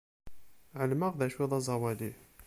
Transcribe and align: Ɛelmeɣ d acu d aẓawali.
Ɛelmeɣ 0.81 1.11
d 1.19 1.21
acu 1.25 1.43
d 1.51 1.53
aẓawali. 1.57 2.11